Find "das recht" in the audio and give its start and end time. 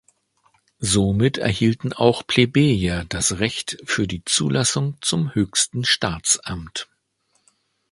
3.05-3.77